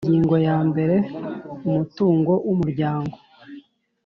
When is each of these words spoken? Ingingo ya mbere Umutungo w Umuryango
Ingingo 0.05 0.35
ya 0.47 0.57
mbere 0.69 0.95
Umutungo 1.69 2.31
w 2.47 2.49
Umuryango 2.53 3.15